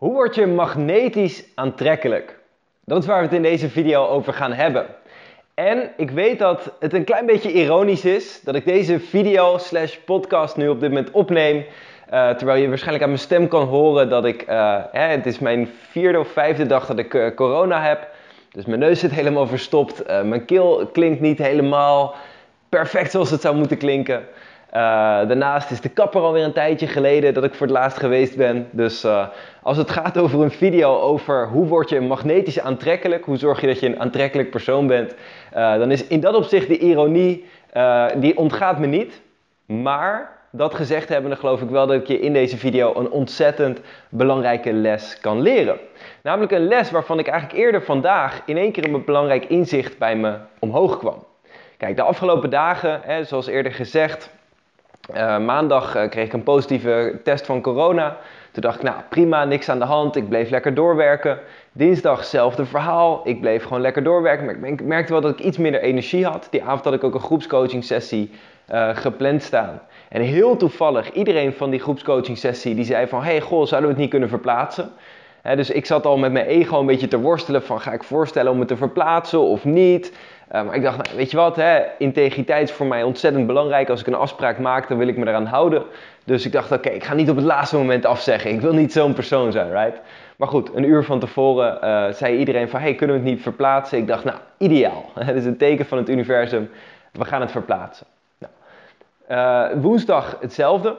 Hoe 0.00 0.12
word 0.12 0.34
je 0.34 0.46
magnetisch 0.46 1.44
aantrekkelijk? 1.54 2.38
Dat 2.84 3.02
is 3.02 3.06
waar 3.06 3.18
we 3.18 3.24
het 3.24 3.34
in 3.34 3.42
deze 3.42 3.68
video 3.68 4.06
over 4.06 4.32
gaan 4.32 4.52
hebben. 4.52 4.86
En 5.54 5.90
ik 5.96 6.10
weet 6.10 6.38
dat 6.38 6.72
het 6.78 6.92
een 6.92 7.04
klein 7.04 7.26
beetje 7.26 7.52
ironisch 7.52 8.04
is 8.04 8.40
dat 8.40 8.54
ik 8.54 8.64
deze 8.64 9.00
video 9.00 9.58
slash 9.58 9.96
podcast 9.96 10.56
nu 10.56 10.68
op 10.68 10.80
dit 10.80 10.88
moment 10.88 11.10
opneem. 11.10 11.56
Uh, 11.56 12.30
terwijl 12.30 12.62
je 12.62 12.68
waarschijnlijk 12.68 13.02
aan 13.02 13.10
mijn 13.10 13.22
stem 13.22 13.48
kan 13.48 13.66
horen 13.66 14.08
dat 14.08 14.24
ik, 14.24 14.48
uh, 14.48 14.76
hè, 14.92 15.06
het 15.06 15.26
is 15.26 15.38
mijn 15.38 15.68
vierde 15.90 16.18
of 16.18 16.28
vijfde 16.28 16.66
dag 16.66 16.86
dat 16.86 16.98
ik 16.98 17.14
uh, 17.14 17.34
corona 17.34 17.82
heb. 17.82 18.08
Dus 18.50 18.64
mijn 18.64 18.80
neus 18.80 19.00
zit 19.00 19.12
helemaal 19.12 19.46
verstopt, 19.46 20.06
mijn 20.06 20.44
keel 20.44 20.88
klinkt 20.92 21.20
niet 21.20 21.38
helemaal 21.38 22.14
perfect 22.68 23.10
zoals 23.10 23.30
het 23.30 23.40
zou 23.40 23.56
moeten 23.56 23.78
klinken. 23.78 24.24
Uh, 24.74 24.76
daarnaast 25.28 25.70
is 25.70 25.80
de 25.80 25.88
kapper 25.88 26.20
alweer 26.20 26.44
een 26.44 26.52
tijdje 26.52 26.86
geleden 26.86 27.34
dat 27.34 27.44
ik 27.44 27.54
voor 27.54 27.66
het 27.66 27.76
laatst 27.76 27.98
geweest 27.98 28.36
ben. 28.36 28.68
Dus 28.70 29.04
uh, 29.04 29.26
als 29.62 29.76
het 29.76 29.90
gaat 29.90 30.18
over 30.18 30.42
een 30.42 30.50
video 30.50 31.00
over 31.00 31.48
hoe 31.48 31.66
word 31.66 31.88
je 31.88 32.00
magnetisch 32.00 32.60
aantrekkelijk, 32.60 33.24
hoe 33.24 33.36
zorg 33.36 33.60
je 33.60 33.66
dat 33.66 33.80
je 33.80 33.86
een 33.86 34.00
aantrekkelijk 34.00 34.50
persoon 34.50 34.86
bent, 34.86 35.14
uh, 35.56 35.78
dan 35.78 35.90
is 35.90 36.06
in 36.06 36.20
dat 36.20 36.34
opzicht 36.34 36.68
de 36.68 36.78
ironie, 36.78 37.44
die 38.16 38.36
ontgaat 38.36 38.78
me 38.78 38.86
niet. 38.86 39.20
Maar 39.66 40.38
dat 40.50 40.74
gezegd 40.74 41.08
hebbende 41.08 41.36
geloof 41.36 41.60
ik 41.60 41.68
wel 41.68 41.86
dat 41.86 41.96
ik 41.96 42.06
je 42.06 42.20
in 42.20 42.32
deze 42.32 42.56
video 42.56 42.94
een 42.96 43.10
ontzettend 43.10 43.80
belangrijke 44.08 44.72
les 44.72 45.20
kan 45.20 45.40
leren. 45.40 45.78
Namelijk 46.22 46.52
een 46.52 46.66
les 46.66 46.90
waarvan 46.90 47.18
ik 47.18 47.26
eigenlijk 47.26 47.60
eerder 47.60 47.82
vandaag 47.82 48.42
in 48.44 48.56
één 48.56 48.72
keer 48.72 48.84
een 48.84 49.04
belangrijk 49.04 49.44
inzicht 49.44 49.98
bij 49.98 50.16
me 50.16 50.36
omhoog 50.58 50.98
kwam. 50.98 51.24
Kijk, 51.76 51.96
de 51.96 52.02
afgelopen 52.02 52.50
dagen, 52.50 53.00
hè, 53.02 53.24
zoals 53.24 53.46
eerder 53.46 53.72
gezegd, 53.72 54.30
uh, 55.14 55.38
maandag 55.38 55.96
uh, 55.96 56.08
kreeg 56.08 56.26
ik 56.26 56.32
een 56.32 56.42
positieve 56.42 57.20
test 57.24 57.46
van 57.46 57.60
corona. 57.60 58.16
Toen 58.52 58.62
dacht 58.62 58.76
ik, 58.76 58.82
nou 58.82 58.96
prima, 59.08 59.44
niks 59.44 59.68
aan 59.68 59.78
de 59.78 59.84
hand. 59.84 60.16
Ik 60.16 60.28
bleef 60.28 60.50
lekker 60.50 60.74
doorwerken. 60.74 61.38
Dinsdag 61.72 62.18
hetzelfde 62.18 62.64
verhaal. 62.64 63.20
Ik 63.24 63.40
bleef 63.40 63.62
gewoon 63.62 63.80
lekker 63.80 64.02
doorwerken. 64.02 64.60
Maar 64.60 64.70
ik 64.70 64.82
merkte 64.82 65.12
wel 65.12 65.20
dat 65.20 65.38
ik 65.38 65.44
iets 65.44 65.58
minder 65.58 65.80
energie 65.80 66.26
had. 66.26 66.48
Die 66.50 66.62
avond 66.62 66.84
had 66.84 66.94
ik 66.94 67.04
ook 67.04 67.14
een 67.14 67.20
groepscoaching 67.20 67.84
sessie 67.84 68.30
uh, 68.72 68.96
gepland 68.96 69.42
staan. 69.42 69.80
En 70.08 70.20
heel 70.20 70.56
toevallig, 70.56 71.12
iedereen 71.12 71.52
van 71.52 71.70
die 71.70 71.80
groepscoaching 71.80 72.38
sessie 72.38 72.74
die 72.74 72.84
zei 72.84 73.06
van... 73.06 73.22
Hey, 73.22 73.40
goh, 73.40 73.66
zouden 73.66 73.80
we 73.80 73.94
het 73.94 74.02
niet 74.02 74.10
kunnen 74.10 74.28
verplaatsen? 74.28 74.90
dus 75.42 75.70
ik 75.70 75.86
zat 75.86 76.06
al 76.06 76.18
met 76.18 76.32
mijn 76.32 76.46
ego 76.46 76.80
een 76.80 76.86
beetje 76.86 77.08
te 77.08 77.20
worstelen 77.20 77.62
van... 77.62 77.80
Ga 77.80 77.92
ik 77.92 78.04
voorstellen 78.04 78.52
om 78.52 78.58
het 78.58 78.68
te 78.68 78.76
verplaatsen 78.76 79.40
of 79.40 79.64
niet? 79.64 80.12
Uh, 80.52 80.62
maar 80.62 80.74
ik 80.74 80.82
dacht, 80.82 80.96
nou, 80.96 81.16
weet 81.16 81.30
je 81.30 81.36
wat, 81.36 81.56
hè, 81.56 81.80
integriteit 81.98 82.68
is 82.68 82.74
voor 82.74 82.86
mij 82.86 83.02
ontzettend 83.02 83.46
belangrijk. 83.46 83.88
Als 83.88 84.00
ik 84.00 84.06
een 84.06 84.14
afspraak 84.14 84.58
maak, 84.58 84.88
dan 84.88 84.98
wil 84.98 85.08
ik 85.08 85.16
me 85.16 85.26
eraan 85.26 85.46
houden. 85.46 85.82
Dus 86.24 86.46
ik 86.46 86.52
dacht, 86.52 86.72
oké, 86.72 86.88
ik 86.88 87.04
ga 87.04 87.14
niet 87.14 87.30
op 87.30 87.36
het 87.36 87.44
laatste 87.44 87.76
moment 87.76 88.04
afzeggen. 88.04 88.50
Ik 88.50 88.60
wil 88.60 88.72
niet 88.72 88.92
zo'n 88.92 89.12
persoon 89.12 89.52
zijn, 89.52 89.70
right? 89.70 90.00
Maar 90.36 90.48
goed, 90.48 90.74
een 90.74 90.84
uur 90.84 91.04
van 91.04 91.18
tevoren 91.18 91.78
uh, 91.84 92.12
zei 92.12 92.36
iedereen 92.36 92.68
van, 92.68 92.80
hey, 92.80 92.94
kunnen 92.94 93.16
we 93.16 93.22
het 93.22 93.30
niet 93.30 93.42
verplaatsen? 93.42 93.98
Ik 93.98 94.06
dacht, 94.06 94.24
nou, 94.24 94.38
ideaal. 94.58 95.04
Het 95.18 95.36
is 95.36 95.44
een 95.44 95.56
teken 95.56 95.86
van 95.86 95.98
het 95.98 96.08
universum. 96.08 96.70
We 97.12 97.24
gaan 97.24 97.40
het 97.40 97.50
verplaatsen. 97.50 98.06
Nou, 98.38 98.52
uh, 99.30 99.82
woensdag 99.82 100.36
hetzelfde. 100.40 100.96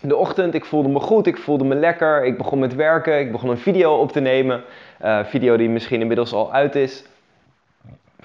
De 0.00 0.16
ochtend, 0.16 0.54
ik 0.54 0.64
voelde 0.64 0.88
me 0.88 1.00
goed, 1.00 1.26
ik 1.26 1.36
voelde 1.36 1.64
me 1.64 1.74
lekker. 1.74 2.24
Ik 2.24 2.36
begon 2.36 2.58
met 2.58 2.74
werken, 2.74 3.18
ik 3.18 3.32
begon 3.32 3.50
een 3.50 3.58
video 3.58 3.94
op 3.94 4.12
te 4.12 4.20
nemen. 4.20 4.62
Een 4.98 5.26
video 5.26 5.56
die 5.56 5.68
misschien 5.68 6.00
inmiddels 6.00 6.32
al 6.32 6.52
uit 6.52 6.74
is. 6.74 7.04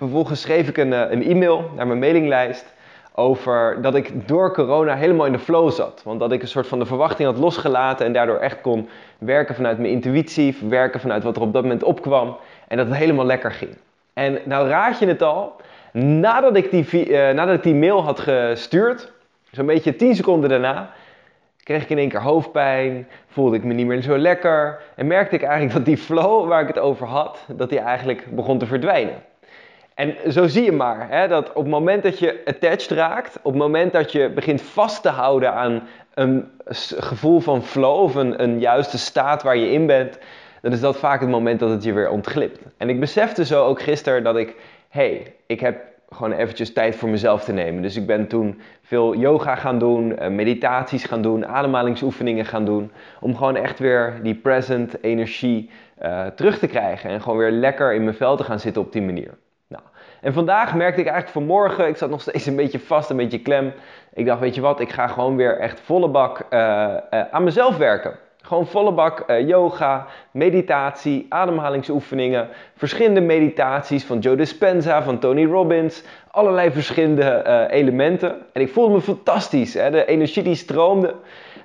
Vervolgens 0.02 0.42
schreef 0.42 0.68
ik 0.68 0.78
een, 0.78 0.94
eh, 0.94 1.12
een 1.12 1.24
e-mail 1.24 1.70
naar 1.76 1.88
mijn 1.88 2.00
mailinglijst 2.00 2.74
over 3.16 3.82
dat 3.82 3.96
ik 3.96 4.28
door 4.28 4.54
corona 4.54 4.96
helemaal 4.96 5.26
in 5.26 5.32
de 5.32 5.40
flow 5.40 5.72
zat. 5.72 6.02
Want 6.04 6.20
dat 6.20 6.32
ik 6.32 6.42
een 6.42 6.48
soort 6.48 6.68
van 6.68 6.80
de 6.80 6.86
verwachting 6.86 7.30
had 7.30 7.38
losgelaten 7.38 8.06
en 8.06 8.14
daardoor 8.14 8.38
echt 8.38 8.62
kon 8.62 8.90
werken 9.18 9.56
vanuit 9.56 9.78
mijn 9.78 9.92
intuïtie, 9.92 10.58
werken 10.70 11.00
vanuit 11.00 11.24
wat 11.24 11.36
er 11.36 11.42
op 11.42 11.54
dat 11.54 11.62
moment 11.64 11.84
opkwam 11.84 12.38
en 12.68 12.78
dat 12.78 12.88
het 12.88 12.96
helemaal 12.96 13.26
lekker 13.26 13.52
ging. 13.52 13.78
En 14.14 14.40
nou 14.46 14.68
raad 14.68 15.00
je 15.00 15.08
het 15.08 15.22
al, 15.22 15.56
nadat 15.94 16.56
ik 16.56 16.72
die, 16.72 17.10
uh, 17.10 17.30
nadat 17.30 17.56
ik 17.56 17.64
die 17.64 17.76
mail 17.76 18.04
had 18.04 18.20
gestuurd, 18.20 19.12
zo'n 19.52 19.66
beetje 19.66 19.96
10 19.96 20.16
seconden 20.16 20.50
daarna, 20.50 20.94
kreeg 21.64 21.84
ik 21.84 21.90
in 21.90 21.98
één 21.98 22.10
keer 22.10 22.22
hoofdpijn, 22.22 23.08
voelde 23.28 23.56
ik 23.56 23.64
me 23.64 23.74
niet 23.74 23.88
meer 23.88 24.02
zo 24.02 24.18
lekker 24.18 24.82
en 24.96 25.08
merkte 25.08 25.36
ik 25.36 25.44
eigenlijk 25.44 25.74
dat 25.74 25.86
die 25.86 25.98
flow 25.98 26.48
waar 26.48 26.62
ik 26.62 26.68
het 26.68 26.80
over 26.80 27.08
had, 27.08 27.46
dat 27.48 27.70
die 27.70 27.80
eigenlijk 27.80 28.36
begon 28.36 28.58
te 28.58 28.66
verdwijnen. 28.66 29.30
En 30.02 30.32
zo 30.32 30.48
zie 30.48 30.64
je 30.64 30.72
maar, 30.72 31.10
hè, 31.10 31.28
dat 31.28 31.50
op 31.50 31.64
het 31.64 31.72
moment 31.72 32.04
dat 32.04 32.20
je 32.20 32.42
attached 32.46 32.92
raakt, 32.92 33.38
op 33.42 33.52
het 33.52 33.62
moment 33.62 33.92
dat 33.92 34.12
je 34.12 34.30
begint 34.30 34.62
vast 34.62 35.02
te 35.02 35.10
houden 35.10 35.54
aan 35.54 35.88
een 36.14 36.52
gevoel 36.98 37.40
van 37.40 37.64
flow 37.64 38.02
of 38.04 38.16
een, 38.16 38.60
juiste 38.60 38.98
staat 38.98 39.44
waar 39.44 39.58
je 39.58 39.72
in 39.72 39.86
bent, 39.86 40.20
dan 40.62 40.72
is 40.72 40.80
dat 40.80 40.98
vaak 40.98 41.20
het 41.20 41.30
moment 41.30 41.60
dat 41.60 41.70
het 41.70 41.84
je 41.84 41.94
weer 41.94 42.10
ontglipt. 42.10 42.60
En 42.78 42.90
ik 42.90 43.00
besefte 43.00 43.46
zo 43.46 43.66
ook 43.66 43.82
gisteren 43.82 44.24
dat 44.24 44.38
ik, 44.38 44.56
hey, 44.90 45.34
ik 45.46 45.60
heb 45.60 45.84
gewoon 46.10 46.32
eventjes 46.32 46.74
tijd 46.74 46.96
voor 46.96 47.10
mezelf 47.10 47.44
te 47.44 47.54
nemen. 47.54 47.82
Dus 47.82 47.96
ik 47.96 48.06
ben 48.06 48.28
toen 48.28 48.62
veel 48.82 49.16
yoga 49.16 49.56
gaan 49.56 49.80
doen, 49.80 50.18
eh, 50.18 50.30
meditaties 50.30 51.04
gaan 51.04 51.22
doen, 51.22 51.48
ademhalingsoefeningen 51.48 52.46
gaan 52.46 52.66
doen. 52.66 52.92
Om 53.20 53.36
gewoon 53.36 53.56
echt 53.56 53.80
weer 53.80 54.20
die 54.24 54.36
present 54.36 55.04
energie 55.04 55.70
uh, 56.02 56.26
terug 56.26 56.60
te 56.60 56.68
krijgen. 56.68 57.10
En 57.10 57.22
gewoon 57.22 57.38
weer 57.38 57.52
lekker 57.52 57.94
in 57.94 58.04
mijn 58.04 58.16
vel 58.16 58.36
te 58.36 58.44
gaan 58.44 58.60
zitten 58.60 58.82
op 58.82 58.92
die 58.92 59.02
manier. 59.02 59.34
En 60.22 60.34
vandaag 60.34 60.76
merkte 60.76 61.02
ik 61.02 61.08
eigenlijk 61.08 61.38
vanmorgen, 61.38 61.88
ik 61.88 61.98
zat 61.98 62.10
nog 62.10 62.22
steeds 62.22 62.46
een 62.46 62.56
beetje 62.56 62.80
vast, 62.80 63.10
een 63.10 63.18
beetje 63.18 63.40
klem. 63.40 63.74
Ik 64.14 64.26
dacht, 64.26 64.40
weet 64.40 64.56
je 64.56 64.62
wat, 64.62 64.80
ik 64.80 64.92
ga 64.92 65.08
gewoon 65.08 65.36
weer 65.36 65.60
echt 65.60 65.80
volle 65.80 66.08
bak 66.08 66.46
uh, 66.50 66.60
uh, 66.60 67.22
aan 67.32 67.44
mezelf 67.44 67.78
werken. 67.78 68.16
Gewoon 68.42 68.68
volle 68.68 68.92
bak 68.92 69.24
uh, 69.28 69.48
yoga, 69.48 70.08
meditatie, 70.32 71.26
ademhalingsoefeningen, 71.30 72.48
verschillende 72.76 73.22
meditaties 73.22 74.04
van 74.06 74.20
Joe 74.20 74.36
Dispenza, 74.36 75.04
van 75.04 75.20
Tony 75.20 75.46
Robbins, 75.46 76.04
allerlei 76.32 76.72
verschillende 76.72 77.68
elementen. 77.70 78.36
En 78.54 78.62
ik 78.62 78.74
voelde 78.74 78.94
me 78.94 79.02
fantastisch, 79.02 79.74
hè? 79.74 79.92
de 79.92 80.06
energie 80.06 80.44
die 80.44 80.56
stroomde. 80.56 81.16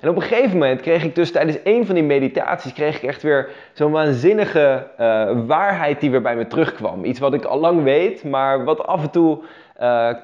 En 0.01 0.09
op 0.09 0.15
een 0.15 0.21
gegeven 0.21 0.57
moment 0.57 0.81
kreeg 0.81 1.03
ik 1.03 1.15
dus 1.15 1.31
tijdens 1.31 1.57
een 1.63 1.85
van 1.85 1.95
die 1.95 2.03
meditaties 2.03 2.73
kreeg 2.73 2.95
ik 2.95 3.03
echt 3.03 3.21
weer 3.21 3.49
zo'n 3.73 3.91
waanzinnige 3.91 4.87
uh, 4.99 5.29
waarheid 5.45 5.99
die 5.99 6.11
weer 6.11 6.21
bij 6.21 6.35
me 6.35 6.47
terugkwam. 6.47 7.03
Iets 7.03 7.19
wat 7.19 7.33
ik 7.33 7.45
al 7.45 7.59
lang 7.59 7.83
weet, 7.83 8.23
maar 8.23 8.63
wat 8.63 8.87
af 8.87 9.01
en 9.01 9.09
toe 9.09 9.37
uh, 9.37 9.43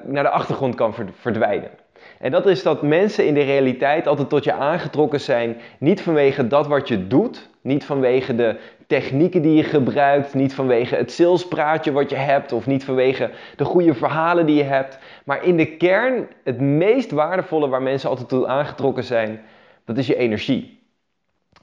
naar 0.04 0.24
de 0.24 0.30
achtergrond 0.30 0.76
kan 0.76 0.94
verdwijnen. 1.20 1.70
En 2.20 2.32
dat 2.32 2.46
is 2.46 2.64
dat 2.64 2.82
mensen 2.82 3.26
in 3.26 3.34
de 3.34 3.44
realiteit 3.44 4.08
altijd 4.08 4.30
tot 4.30 4.44
je 4.44 4.54
aangetrokken 4.54 5.20
zijn, 5.20 5.58
niet 5.78 6.02
vanwege 6.02 6.48
dat 6.48 6.68
wat 6.68 6.88
je 6.88 7.08
doet, 7.08 7.50
niet 7.62 7.86
vanwege 7.86 8.36
de 8.36 8.56
technieken 8.88 9.42
die 9.42 9.56
je 9.56 9.64
gebruikt, 9.64 10.34
niet 10.34 10.54
vanwege 10.54 10.96
het 10.96 11.12
salespraatje 11.12 11.92
wat 11.92 12.10
je 12.10 12.16
hebt 12.16 12.52
of 12.52 12.68
niet 12.68 12.86
vanwege 12.86 13.30
de 13.56 13.66
goede 13.66 13.94
verhalen 13.94 14.46
die 14.46 14.56
je 14.56 14.64
hebt, 14.64 14.98
maar 15.24 15.44
in 15.44 15.58
de 15.58 15.66
kern 15.78 16.28
het 16.44 16.60
meest 16.60 17.12
waardevolle 17.12 17.68
waar 17.68 17.82
mensen 17.82 18.10
altijd 18.10 18.30
toe 18.30 18.48
aangetrokken 18.48 19.04
zijn, 19.04 19.42
dat 19.86 19.98
is 19.98 20.08
je 20.08 20.16
energie. 20.16 20.80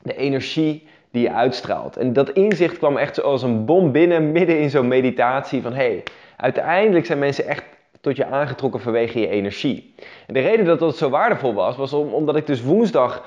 De 0.03 0.17
energie 0.17 0.89
die 1.11 1.23
je 1.23 1.33
uitstraalt. 1.33 1.97
En 1.97 2.13
dat 2.13 2.31
inzicht 2.31 2.79
kwam 2.79 2.97
echt 2.97 3.15
zoals 3.15 3.43
een 3.43 3.65
bom 3.65 3.93
binnen, 3.93 4.33
midden 4.33 4.59
in 4.59 4.71
zo'n 4.71 4.89
meditatie 4.89 5.63
van 5.63 5.73
hé, 5.73 5.77
hey, 5.77 6.03
uiteindelijk 6.37 7.07
zijn 7.07 7.19
mensen 7.19 7.47
echt 7.47 7.65
tot 8.01 8.17
je 8.17 8.27
aangetrokken 8.27 8.81
vanwege 8.81 9.21
je 9.21 9.29
energie. 9.29 9.95
En 10.27 10.35
de 10.35 10.41
reden 10.41 10.65
dat 10.65 10.79
dat 10.79 10.97
zo 10.97 11.11
waardevol 11.11 11.55
was, 11.55 11.77
was 11.77 11.93
omdat 11.93 12.37
ik 12.37 12.47
dus 12.47 12.63
woensdag 12.63 13.25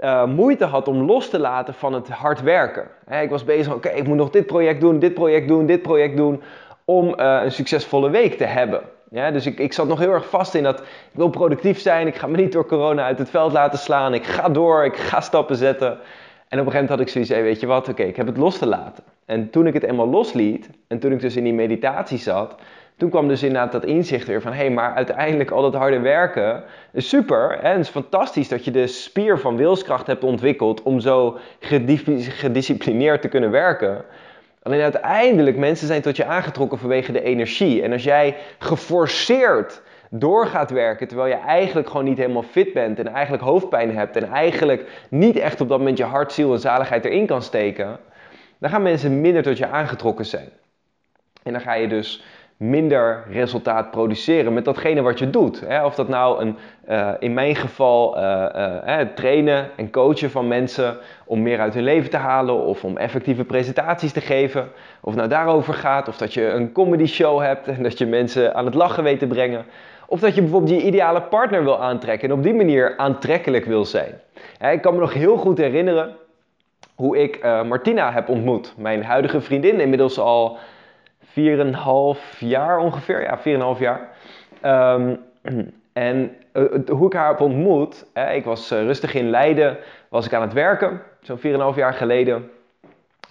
uh, 0.00 0.26
moeite 0.26 0.64
had 0.64 0.88
om 0.88 1.02
los 1.02 1.28
te 1.28 1.38
laten 1.38 1.74
van 1.74 1.92
het 1.92 2.08
hard 2.08 2.42
werken. 2.42 2.88
ik 3.22 3.30
was 3.30 3.44
bezig, 3.44 3.74
oké, 3.74 3.88
ik 3.88 4.06
moet 4.06 4.16
nog 4.16 4.30
dit 4.30 4.46
project 4.46 4.80
doen, 4.80 4.98
dit 4.98 5.14
project 5.14 5.48
doen, 5.48 5.66
dit 5.66 5.82
project 5.82 6.16
doen, 6.16 6.42
om 6.84 7.06
uh, 7.08 7.40
een 7.44 7.52
succesvolle 7.52 8.10
week 8.10 8.36
te 8.36 8.44
hebben. 8.44 8.82
Ja, 9.12 9.30
dus 9.30 9.46
ik, 9.46 9.58
ik 9.58 9.72
zat 9.72 9.88
nog 9.88 9.98
heel 9.98 10.12
erg 10.12 10.28
vast 10.28 10.54
in 10.54 10.62
dat 10.62 10.80
ik 10.80 10.86
wil 11.12 11.28
productief 11.28 11.80
zijn. 11.80 12.06
Ik 12.06 12.16
ga 12.16 12.26
me 12.26 12.36
niet 12.36 12.52
door 12.52 12.66
corona 12.66 13.04
uit 13.04 13.18
het 13.18 13.30
veld 13.30 13.52
laten 13.52 13.78
slaan. 13.78 14.14
Ik 14.14 14.24
ga 14.24 14.48
door, 14.48 14.84
ik 14.84 14.96
ga 14.96 15.20
stappen 15.20 15.56
zetten. 15.56 15.98
En 16.48 16.58
op 16.60 16.66
een 16.66 16.72
gegeven 16.72 16.72
moment 16.72 16.88
had 16.88 17.00
ik 17.00 17.08
zoiets, 17.08 17.30
hey, 17.30 17.42
weet 17.42 17.60
je 17.60 17.66
wat, 17.66 17.88
oké, 17.88 18.02
ik 18.02 18.16
heb 18.16 18.26
het 18.26 18.36
los 18.36 18.58
te 18.58 18.66
laten. 18.66 19.04
En 19.26 19.50
toen 19.50 19.66
ik 19.66 19.74
het 19.74 19.82
eenmaal 19.82 20.08
losliet, 20.08 20.68
en 20.88 20.98
toen 20.98 21.12
ik 21.12 21.20
dus 21.20 21.36
in 21.36 21.44
die 21.44 21.52
meditatie 21.52 22.18
zat, 22.18 22.54
toen 22.96 23.10
kwam 23.10 23.28
dus 23.28 23.42
inderdaad 23.42 23.72
dat 23.72 23.84
inzicht 23.84 24.26
weer 24.26 24.42
van, 24.42 24.52
hé, 24.52 24.58
hey, 24.58 24.70
maar 24.70 24.94
uiteindelijk 24.94 25.50
al 25.50 25.62
dat 25.62 25.74
harde 25.74 25.98
werken 25.98 26.62
is 26.92 27.08
super. 27.08 27.58
Hè? 27.60 27.68
Het 27.68 27.80
is 27.80 27.88
fantastisch 27.88 28.48
dat 28.48 28.64
je 28.64 28.70
de 28.70 28.86
spier 28.86 29.38
van 29.38 29.56
wilskracht 29.56 30.06
hebt 30.06 30.24
ontwikkeld 30.24 30.82
om 30.82 31.00
zo 31.00 31.38
gedisciplineerd 31.60 33.22
te 33.22 33.28
kunnen 33.28 33.50
werken. 33.50 34.04
Alleen 34.62 34.80
uiteindelijk, 34.80 35.56
mensen 35.56 35.86
zijn 35.86 36.02
tot 36.02 36.16
je 36.16 36.24
aangetrokken 36.24 36.78
vanwege 36.78 37.12
de 37.12 37.22
energie. 37.22 37.82
En 37.82 37.92
als 37.92 38.04
jij 38.04 38.36
geforceerd 38.58 39.82
door 40.10 40.46
gaat 40.46 40.70
werken, 40.70 41.08
terwijl 41.08 41.28
je 41.28 41.40
eigenlijk 41.40 41.88
gewoon 41.88 42.04
niet 42.04 42.18
helemaal 42.18 42.42
fit 42.42 42.72
bent 42.72 42.98
en 42.98 43.08
eigenlijk 43.08 43.42
hoofdpijn 43.42 43.96
hebt 43.96 44.16
en 44.16 44.24
eigenlijk 44.24 45.06
niet 45.10 45.36
echt 45.36 45.60
op 45.60 45.68
dat 45.68 45.78
moment 45.78 45.98
je 45.98 46.04
hart, 46.04 46.32
ziel 46.32 46.52
en 46.52 46.60
zaligheid 46.60 47.04
erin 47.04 47.26
kan 47.26 47.42
steken, 47.42 47.98
dan 48.58 48.70
gaan 48.70 48.82
mensen 48.82 49.20
minder 49.20 49.42
tot 49.42 49.58
je 49.58 49.66
aangetrokken 49.66 50.26
zijn. 50.26 50.48
En 51.42 51.52
dan 51.52 51.60
ga 51.60 51.74
je 51.74 51.88
dus 51.88 52.24
minder 52.60 53.24
resultaat 53.30 53.90
produceren 53.90 54.52
met 54.52 54.64
datgene 54.64 55.02
wat 55.02 55.18
je 55.18 55.30
doet. 55.30 55.62
Of 55.84 55.94
dat 55.94 56.08
nou 56.08 56.40
een, 56.40 56.56
uh, 56.88 57.10
in 57.18 57.34
mijn 57.34 57.56
geval 57.56 58.18
uh, 58.18 59.00
trainen 59.14 59.70
en 59.76 59.90
coachen 59.90 60.30
van 60.30 60.48
mensen 60.48 60.96
om 61.24 61.42
meer 61.42 61.60
uit 61.60 61.74
hun 61.74 61.82
leven 61.82 62.10
te 62.10 62.16
halen 62.16 62.54
of 62.54 62.84
om 62.84 62.96
effectieve 62.96 63.44
presentaties 63.44 64.12
te 64.12 64.20
geven. 64.20 64.68
Of 65.00 65.10
het 65.10 65.16
nou 65.16 65.28
daarover 65.28 65.74
gaat, 65.74 66.08
of 66.08 66.16
dat 66.16 66.34
je 66.34 66.46
een 66.46 66.72
comedy 66.72 67.06
show 67.06 67.40
hebt 67.40 67.68
en 67.68 67.82
dat 67.82 67.98
je 67.98 68.06
mensen 68.06 68.54
aan 68.54 68.64
het 68.64 68.74
lachen 68.74 69.04
weet 69.04 69.18
te 69.18 69.26
brengen. 69.26 69.64
Of 70.06 70.20
dat 70.20 70.34
je 70.34 70.40
bijvoorbeeld 70.40 70.80
je 70.80 70.86
ideale 70.86 71.22
partner 71.22 71.62
wil 71.62 71.82
aantrekken 71.82 72.28
en 72.28 72.34
op 72.34 72.42
die 72.42 72.54
manier 72.54 72.96
aantrekkelijk 72.96 73.64
wil 73.64 73.84
zijn. 73.84 74.20
Ik 74.72 74.80
kan 74.82 74.94
me 74.94 75.00
nog 75.00 75.12
heel 75.12 75.36
goed 75.36 75.58
herinneren 75.58 76.16
hoe 76.94 77.18
ik 77.18 77.42
Martina 77.42 78.12
heb 78.12 78.28
ontmoet. 78.28 78.74
Mijn 78.76 79.04
huidige 79.04 79.40
vriendin, 79.40 79.80
inmiddels 79.80 80.18
al 80.18 80.58
4,5 81.30 82.38
jaar 82.38 82.78
ongeveer. 82.78 83.22
Ja, 83.22 83.38
4,5 83.74 83.80
jaar. 83.80 84.08
Um, 84.94 85.18
en 85.92 86.36
uh, 86.52 86.64
hoe 86.88 87.06
ik 87.06 87.12
haar 87.12 87.28
heb 87.28 87.40
ontmoet, 87.40 88.06
hè, 88.12 88.32
ik 88.32 88.44
was 88.44 88.72
uh, 88.72 88.82
rustig 88.82 89.14
in 89.14 89.30
Leiden, 89.30 89.76
was 90.08 90.26
ik 90.26 90.34
aan 90.34 90.42
het 90.42 90.52
werken, 90.52 91.02
zo'n 91.20 91.38
4,5 91.38 91.42
jaar 91.76 91.94
geleden 91.94 92.50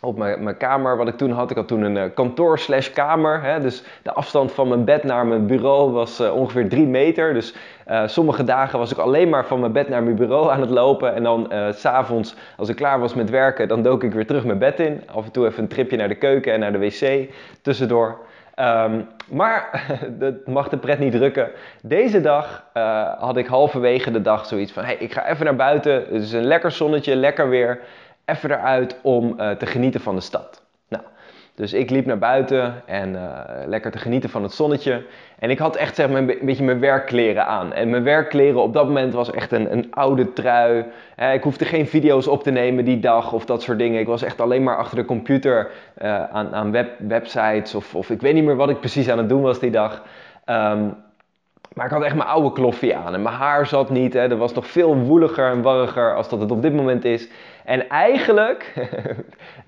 op 0.02 0.18
mijn, 0.18 0.44
mijn 0.44 0.58
kamer 0.58 0.98
wat 0.98 1.08
ik 1.08 1.18
toen 1.18 1.32
had. 1.32 1.50
Ik 1.50 1.56
had 1.56 1.68
toen 1.68 1.82
een 1.82 1.96
uh, 1.96 2.04
kantoor 2.14 2.60
slash 2.60 2.90
kamer. 2.90 3.44
Hè, 3.44 3.60
dus 3.60 3.84
de 4.04 4.14
afstand 4.14 4.52
van 4.52 4.68
mijn 4.68 4.86
bed 4.86 5.04
naar 5.04 5.26
mijn 5.26 5.46
bureau 5.46 5.92
was 5.92 6.22
uh, 6.22 6.36
ongeveer 6.36 6.70
3 6.70 6.86
meter. 6.86 7.34
Dus 7.34 7.56
uh, 7.90 8.08
sommige 8.08 8.44
dagen 8.44 8.80
was 8.80 8.92
ik 8.92 8.98
alleen 8.98 9.30
maar 9.30 9.46
van 9.46 9.60
mijn 9.60 9.72
bed 9.72 9.90
naar 9.90 10.04
mijn 10.04 10.16
bureau 10.16 10.52
aan 10.52 10.62
het 10.62 10.70
lopen. 10.70 11.16
En 11.16 11.24
dan 11.24 11.52
s 11.72 11.80
s'avonds, 11.80 12.36
als 12.58 12.70
ik 12.70 12.76
klaar 12.76 13.00
was 13.00 13.14
met 13.14 13.30
werken, 13.30 13.68
dan 13.68 13.82
dook 13.84 14.04
ik 14.04 14.14
weer 14.14 14.28
terug 14.28 14.46
mijn 14.46 14.58
bed 14.58 14.80
in. 14.80 15.04
Af 15.14 15.26
en 15.26 15.32
toe 15.32 15.46
even 15.46 15.64
een 15.64 15.70
tripje 15.70 15.98
naar 15.98 16.08
de 16.08 16.16
keuken 16.16 16.54
en 16.54 16.60
naar 16.60 16.72
de 16.72 16.80
wc 16.80 17.34
tussendoor. 17.62 18.18
Um, 18.60 19.08
maar 19.28 19.86
dat 20.20 20.48
mag 20.48 20.70
de 20.70 20.78
pret 20.78 21.00
niet 21.00 21.12
drukken. 21.12 21.50
Deze 21.82 22.22
dag 22.22 22.64
had 23.20 23.38
ik 23.38 23.48
halverwege 23.48 24.12
de 24.12 24.22
dag 24.22 24.46
zoiets 24.46 24.72
van: 24.72 24.84
hey, 24.84 24.96
ik 24.96 25.14
ga 25.14 25.28
even 25.28 25.46
naar 25.46 25.56
buiten. 25.56 25.94
Het 25.94 26.22
is 26.22 26.34
een 26.34 26.44
lekker 26.44 26.72
zonnetje, 26.72 27.16
lekker 27.16 27.50
weer 27.50 27.80
even 28.30 28.52
eruit 28.52 28.96
om 29.02 29.36
uh, 29.38 29.52
te 29.52 29.66
genieten 29.66 30.02
van 30.02 30.16
de 30.16 30.22
stad. 30.22 30.64
Nou, 30.88 31.04
dus 31.56 31.74
ik 31.74 31.90
liep 31.90 32.06
naar 32.06 32.18
buiten 32.18 32.74
en 32.86 33.14
uh, 33.14 33.40
lekker 33.66 33.92
te 33.92 33.98
genieten 33.98 34.30
van 34.30 34.44
het 34.44 34.54
zonnetje. 34.54 35.04
En 35.40 35.50
ik 35.50 35.58
had 35.58 35.76
echt 35.76 35.96
zeg 35.96 36.10
maar, 36.10 36.18
een, 36.18 36.40
beetje 36.42 36.64
mijn 36.64 36.80
werkkleren 36.80 37.46
aan. 37.46 37.74
En 37.74 37.90
mijn 37.90 38.04
werkkleren 38.04 38.62
op 38.62 38.74
dat 38.74 38.86
moment 38.86 39.14
was 39.14 39.32
echt 39.32 39.52
een, 39.52 39.72
een 39.72 39.88
oude 39.90 40.34
trui. 40.34 40.86
Eh, 41.16 41.34
ik 41.34 41.44
hoefde 41.44 41.66
geen 41.66 41.88
video's 41.88 42.28
op 42.28 42.44
te 42.44 42.52
nemen 42.52 42.86
die 42.86 43.00
dag 43.00 43.34
of 43.34 43.46
dat 43.46 43.62
soort 43.62 43.78
dingen. 43.78 44.00
Ik 44.00 44.08
was 44.08 44.22
echt 44.22 44.42
alleen 44.42 44.64
maar 44.64 44.78
achter 44.78 44.98
de 44.98 45.06
computer 45.06 45.72
uh, 46.02 46.24
aan, 46.24 46.56
aan 46.56 46.72
web, 46.72 46.90
websites 46.98 47.76
of, 47.76 47.96
of 47.96 48.10
ik 48.10 48.22
weet 48.22 48.34
niet 48.34 48.44
meer 48.44 48.56
wat 48.56 48.70
ik 48.70 48.80
precies 48.80 49.10
aan 49.10 49.18
het 49.18 49.30
doen 49.30 49.42
was 49.42 49.60
die 49.60 49.72
dag. 49.72 50.04
Um, 50.46 50.96
maar 51.74 51.86
ik 51.86 51.92
had 51.92 52.04
echt 52.04 52.16
mijn 52.16 52.28
oude 52.28 52.52
kloffie 52.52 52.96
aan 52.96 53.14
en 53.14 53.22
mijn 53.22 53.36
haar 53.36 53.66
zat 53.66 53.90
niet. 53.90 54.14
Hè. 54.14 54.28
Dat 54.28 54.38
was 54.38 54.54
nog 54.54 54.68
veel 54.68 54.96
woeliger 54.96 55.52
en 55.52 55.62
warriger 55.62 56.16
als 56.16 56.30
dat 56.30 56.40
het 56.40 56.52
op 56.52 56.62
dit 56.62 56.74
moment 56.74 57.06
is. 57.06 57.30
En 57.66 57.90
eigenlijk, 57.90 58.74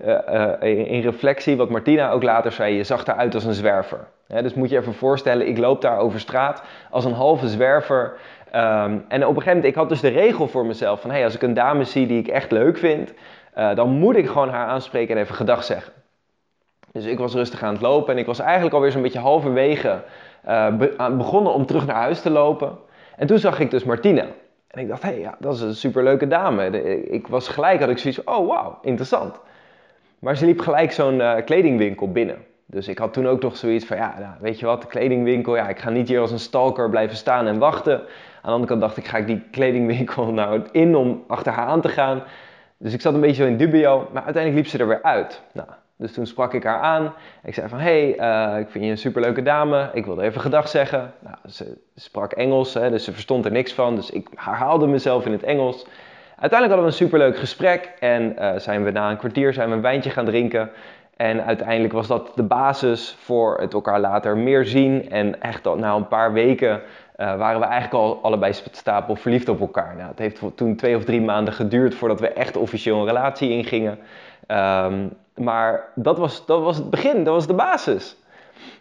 uh, 0.04 0.18
uh, 0.62 0.92
in 0.92 1.00
reflectie, 1.00 1.56
wat 1.56 1.70
Martina 1.70 2.10
ook 2.10 2.22
later 2.22 2.52
zei, 2.52 2.74
je 2.74 2.84
zag 2.84 3.06
eruit 3.06 3.34
als 3.34 3.44
een 3.44 3.54
zwerver. 3.54 4.06
Dus 4.26 4.54
moet 4.54 4.70
je 4.70 4.78
even 4.78 4.94
voorstellen, 4.94 5.48
ik 5.48 5.58
loop 5.58 5.80
daar 5.80 5.98
over 5.98 6.20
straat 6.20 6.62
als 6.90 7.04
een 7.04 7.12
halve 7.12 7.48
zwerver. 7.48 8.12
Um, 8.54 9.04
en 9.08 9.26
op 9.26 9.36
een 9.36 9.42
gegeven 9.42 9.46
moment, 9.46 9.64
ik 9.64 9.74
had 9.74 9.88
dus 9.88 10.00
de 10.00 10.08
regel 10.08 10.48
voor 10.48 10.66
mezelf 10.66 11.00
van, 11.00 11.10
hey, 11.10 11.24
als 11.24 11.34
ik 11.34 11.42
een 11.42 11.54
dame 11.54 11.84
zie 11.84 12.06
die 12.06 12.18
ik 12.18 12.28
echt 12.28 12.50
leuk 12.50 12.78
vind, 12.78 13.12
uh, 13.58 13.74
dan 13.74 13.90
moet 13.90 14.16
ik 14.16 14.26
gewoon 14.26 14.48
haar 14.48 14.66
aanspreken 14.66 15.16
en 15.16 15.22
even 15.22 15.34
gedag 15.34 15.64
zeggen. 15.64 15.92
Dus 16.92 17.04
ik 17.04 17.18
was 17.18 17.34
rustig 17.34 17.62
aan 17.62 17.72
het 17.72 17.82
lopen 17.82 18.12
en 18.12 18.18
ik 18.18 18.26
was 18.26 18.38
eigenlijk 18.38 18.74
alweer 18.74 18.90
zo'n 18.90 19.02
beetje 19.02 19.18
halverwege 19.18 20.02
uh, 20.48 20.76
begonnen 21.16 21.52
om 21.52 21.66
terug 21.66 21.86
naar 21.86 21.96
huis 21.96 22.20
te 22.20 22.30
lopen. 22.30 22.78
En 23.16 23.26
toen 23.26 23.38
zag 23.38 23.60
ik 23.60 23.70
dus 23.70 23.84
Martina. 23.84 24.26
En 24.66 24.80
ik 24.80 24.88
dacht, 24.88 25.02
hé, 25.02 25.08
hey, 25.08 25.20
ja, 25.20 25.36
dat 25.38 25.54
is 25.54 25.60
een 25.60 25.74
superleuke 25.74 26.26
dame. 26.26 26.82
ik 27.10 27.26
was 27.26 27.48
gelijk, 27.48 27.80
had 27.80 27.88
ik 27.88 27.98
zoiets 27.98 28.20
van, 28.24 28.34
oh 28.34 28.48
wauw, 28.48 28.78
interessant. 28.82 29.40
Maar 30.18 30.36
ze 30.36 30.46
liep 30.46 30.60
gelijk 30.60 30.92
zo'n 30.92 31.14
uh, 31.14 31.34
kledingwinkel 31.44 32.12
binnen. 32.12 32.36
Dus 32.66 32.88
ik 32.88 32.98
had 32.98 33.12
toen 33.12 33.28
ook 33.28 33.42
nog 33.42 33.56
zoiets 33.56 33.84
van, 33.84 33.96
ja, 33.96 34.14
nou, 34.18 34.32
weet 34.40 34.58
je 34.58 34.66
wat, 34.66 34.82
de 34.82 34.88
kledingwinkel, 34.88 35.56
ja, 35.56 35.68
ik 35.68 35.78
ga 35.78 35.90
niet 35.90 36.08
hier 36.08 36.20
als 36.20 36.30
een 36.30 36.38
stalker 36.38 36.90
blijven 36.90 37.16
staan 37.16 37.46
en 37.46 37.58
wachten. 37.58 37.98
Aan 37.98 38.06
de 38.42 38.48
andere 38.48 38.66
kant 38.66 38.80
dacht 38.80 38.96
ik, 38.96 39.06
ga 39.06 39.18
ik 39.18 39.26
die 39.26 39.42
kledingwinkel 39.50 40.32
nou 40.32 40.62
in 40.72 40.96
om 40.96 41.24
achter 41.26 41.52
haar 41.52 41.66
aan 41.66 41.80
te 41.80 41.88
gaan? 41.88 42.22
Dus 42.78 42.92
ik 42.92 43.00
zat 43.00 43.14
een 43.14 43.20
beetje 43.20 43.42
zo 43.42 43.48
in 43.48 43.56
dubio, 43.56 44.08
maar 44.12 44.22
uiteindelijk 44.24 44.62
liep 44.62 44.72
ze 44.72 44.78
er 44.78 44.88
weer 44.88 45.02
uit. 45.02 45.42
Nou, 45.52 45.68
dus 45.96 46.12
toen 46.12 46.26
sprak 46.26 46.54
ik 46.54 46.62
haar 46.62 46.80
aan. 46.80 47.14
Ik 47.44 47.54
zei 47.54 47.68
van, 47.68 47.78
hey, 47.78 48.18
uh, 48.18 48.60
ik 48.60 48.68
vind 48.68 48.84
je 48.84 48.90
een 48.90 48.98
superleuke 48.98 49.42
dame. 49.42 49.90
Ik 49.92 50.04
wilde 50.04 50.22
even 50.22 50.40
gedag 50.40 50.68
zeggen. 50.68 51.12
Nou, 51.20 51.36
ze 51.48 51.78
sprak 51.94 52.32
Engels, 52.32 52.74
hè, 52.74 52.90
dus 52.90 53.04
ze 53.04 53.12
verstond 53.12 53.44
er 53.44 53.52
niks 53.52 53.72
van. 53.72 53.94
Dus 53.94 54.10
ik 54.10 54.28
herhaalde 54.34 54.86
mezelf 54.86 55.26
in 55.26 55.32
het 55.32 55.42
Engels. 55.42 55.86
Uiteindelijk 56.38 56.80
hadden 56.80 56.84
we 56.84 56.86
een 56.86 57.08
superleuk 57.08 57.38
gesprek. 57.38 57.92
En 57.98 58.36
uh, 58.38 58.52
zijn 58.56 58.84
we 58.84 58.90
na 58.90 59.10
een 59.10 59.16
kwartier 59.16 59.52
zijn 59.52 59.68
we 59.68 59.74
een 59.74 59.80
wijntje 59.80 60.10
gaan 60.10 60.24
drinken. 60.24 60.70
En 61.16 61.44
uiteindelijk 61.44 61.92
was 61.92 62.06
dat 62.06 62.32
de 62.34 62.42
basis 62.42 63.16
voor 63.18 63.60
het 63.60 63.72
elkaar 63.72 64.00
later 64.00 64.36
meer 64.36 64.64
zien. 64.64 65.10
En 65.10 65.40
echt 65.40 65.66
al 65.66 65.76
na 65.76 65.94
een 65.94 66.08
paar 66.08 66.32
weken 66.32 66.82
uh, 67.16 67.36
waren 67.36 67.60
we 67.60 67.66
eigenlijk 67.66 68.04
al 68.04 68.18
allebei 68.22 68.52
stapel 68.70 69.16
verliefd 69.16 69.48
op 69.48 69.60
elkaar. 69.60 69.96
Nou, 69.96 70.08
het 70.08 70.18
heeft 70.18 70.42
toen 70.54 70.76
twee 70.76 70.96
of 70.96 71.04
drie 71.04 71.20
maanden 71.20 71.54
geduurd 71.54 71.94
voordat 71.94 72.20
we 72.20 72.28
echt 72.28 72.56
officieel 72.56 72.98
een 72.98 73.06
relatie 73.06 73.50
ingingen. 73.50 73.98
Um, 74.48 75.12
maar 75.34 75.92
dat 75.94 76.18
was, 76.18 76.46
dat 76.46 76.62
was 76.62 76.76
het 76.76 76.90
begin, 76.90 77.24
dat 77.24 77.34
was 77.34 77.46
de 77.46 77.54
basis. 77.54 78.16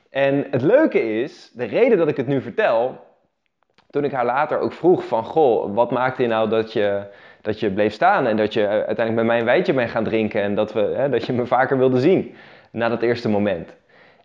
En 0.09 0.47
het 0.51 0.61
leuke 0.61 1.21
is, 1.21 1.51
de 1.53 1.65
reden 1.65 1.97
dat 1.97 2.07
ik 2.07 2.17
het 2.17 2.27
nu 2.27 2.41
vertel, 2.41 2.99
toen 3.89 4.03
ik 4.03 4.11
haar 4.11 4.25
later 4.25 4.59
ook 4.59 4.73
vroeg 4.73 5.05
van, 5.05 5.23
goh, 5.23 5.75
wat 5.75 5.91
maakte 5.91 6.21
je 6.21 6.27
nou 6.27 6.49
dat 6.49 6.73
je, 6.73 7.03
dat 7.41 7.59
je 7.59 7.71
bleef 7.71 7.93
staan 7.93 8.27
en 8.27 8.37
dat 8.37 8.53
je 8.53 8.67
uiteindelijk 8.67 9.15
met 9.15 9.25
mij 9.25 9.39
een 9.39 9.45
wijntje 9.45 9.73
bent 9.73 9.89
gaan 9.89 10.03
drinken 10.03 10.41
en 10.41 10.55
dat, 10.55 10.73
we, 10.73 10.93
hè, 10.95 11.09
dat 11.09 11.25
je 11.25 11.33
me 11.33 11.45
vaker 11.45 11.77
wilde 11.77 11.99
zien 11.99 12.35
na 12.71 12.89
dat 12.89 13.01
eerste 13.01 13.29
moment. 13.29 13.73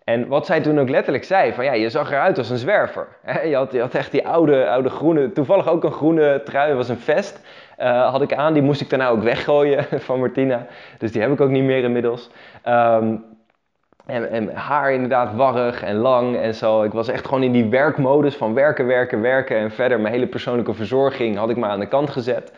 En 0.04 0.28
wat 0.28 0.46
zij 0.46 0.60
toen 0.60 0.80
ook 0.80 0.88
letterlijk 0.88 1.24
zei, 1.24 1.52
van 1.52 1.64
ja, 1.64 1.72
je 1.72 1.90
zag 1.90 2.10
eruit 2.10 2.38
als 2.38 2.50
een 2.50 2.58
zwerver. 2.58 3.06
Je 3.44 3.54
had, 3.54 3.72
je 3.72 3.80
had 3.80 3.94
echt 3.94 4.10
die 4.10 4.26
oude, 4.26 4.68
oude 4.68 4.88
groene, 4.88 5.32
toevallig 5.32 5.68
ook 5.68 5.84
een 5.84 5.92
groene 5.92 6.40
trui, 6.44 6.74
was 6.74 6.88
een 6.88 6.98
vest. 6.98 7.40
Uh, 7.78 8.10
had 8.10 8.22
ik 8.22 8.34
aan, 8.34 8.52
die 8.52 8.62
moest 8.62 8.80
ik 8.80 8.90
daarna 8.90 9.08
ook 9.08 9.22
weggooien 9.22 9.84
van 10.06 10.18
Martina. 10.18 10.66
Dus 10.98 11.12
die 11.12 11.22
heb 11.22 11.32
ik 11.32 11.40
ook 11.40 11.50
niet 11.50 11.64
meer 11.64 11.84
inmiddels. 11.84 12.30
Um, 12.68 13.24
en, 14.06 14.30
en, 14.30 14.54
haar 14.54 14.92
inderdaad 14.92 15.34
warrig 15.34 15.82
en 15.82 15.96
lang 15.96 16.36
en 16.36 16.54
zo. 16.54 16.82
Ik 16.82 16.92
was 16.92 17.08
echt 17.08 17.24
gewoon 17.24 17.42
in 17.42 17.52
die 17.52 17.68
werkmodus 17.68 18.34
van 18.34 18.54
werken, 18.54 18.86
werken, 18.86 19.20
werken. 19.20 19.56
En 19.56 19.70
verder 19.70 20.00
mijn 20.00 20.14
hele 20.14 20.26
persoonlijke 20.26 20.74
verzorging 20.74 21.36
had 21.36 21.50
ik 21.50 21.56
maar 21.56 21.70
aan 21.70 21.80
de 21.80 21.88
kant 21.88 22.10
gezet. 22.10 22.52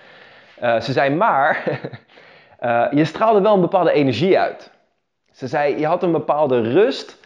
Uh, 0.62 0.81
ze 0.81 0.93
zei 0.93 1.14
maar, 1.14 1.81
uh, 2.62 2.87
je 3.00 3.05
straalde 3.05 3.40
wel 3.40 3.55
een 3.55 3.60
bepaalde 3.60 3.93
energie 3.93 4.38
uit. 4.38 4.70
Ze 5.32 5.46
zei, 5.46 5.78
je 5.78 5.87
had 5.87 6.02
een 6.02 6.12
bepaalde 6.12 6.61
rust 6.61 7.18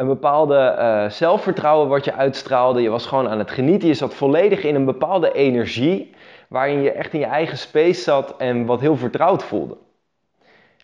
een 0.00 0.06
bepaalde 0.06 0.76
uh, 0.78 1.10
zelfvertrouwen 1.10 1.88
wat 1.88 2.04
je 2.04 2.14
uitstraalde. 2.14 2.82
Je 2.82 2.88
was 2.88 3.06
gewoon 3.06 3.28
aan 3.28 3.38
het 3.38 3.50
genieten. 3.50 3.88
Je 3.88 3.94
zat 3.94 4.14
volledig 4.14 4.62
in 4.62 4.74
een 4.74 4.84
bepaalde 4.84 5.32
energie. 5.32 6.14
Waarin 6.48 6.82
je 6.82 6.92
echt 6.92 7.12
in 7.12 7.20
je 7.20 7.26
eigen 7.26 7.58
space 7.58 8.00
zat 8.00 8.36
en 8.36 8.66
wat 8.66 8.80
heel 8.80 8.96
vertrouwd 8.96 9.44
voelde. 9.44 9.76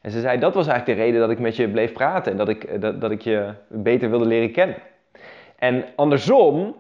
En 0.03 0.11
ze 0.11 0.21
zei, 0.21 0.39
dat 0.39 0.55
was 0.55 0.67
eigenlijk 0.67 0.99
de 0.99 1.05
reden 1.05 1.21
dat 1.21 1.31
ik 1.31 1.39
met 1.39 1.57
je 1.57 1.69
bleef 1.69 1.93
praten. 1.93 2.33
En 2.33 2.39
dat 2.39 2.49
ik, 2.49 2.65
eh, 2.65 2.81
dat, 2.81 3.01
dat 3.01 3.11
ik 3.11 3.21
je 3.21 3.53
beter 3.69 4.11
wilde 4.11 4.27
leren 4.27 4.53
kennen. 4.53 4.77
En 5.59 5.85
andersom 5.95 6.77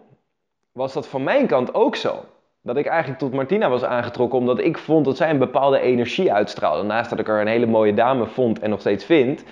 was 0.73 0.93
dat 0.93 1.09
van 1.09 1.23
mijn 1.23 1.47
kant 1.47 1.75
ook 1.75 1.97
zo. 1.97 2.25
Dat 2.67 2.77
ik 2.77 2.87
eigenlijk 2.87 3.19
tot 3.19 3.33
Martina 3.33 3.69
was 3.69 3.85
aangetrokken 3.85 4.39
omdat 4.39 4.59
ik 4.59 4.79
vond 4.79 5.05
dat 5.05 5.17
zij 5.17 5.31
een 5.31 5.39
bepaalde 5.39 5.81
energie 5.81 6.33
uitstraalde. 6.33 6.83
Naast 6.83 7.11
dat 7.11 7.19
ik 7.19 7.29
er 7.29 7.41
een 7.41 7.47
hele 7.47 7.67
mooie 7.67 7.95
dame 7.95 8.27
vond 8.27 8.59
en 8.59 8.71
nog 8.71 8.81
steeds 8.81 9.05
vind, 9.05 9.45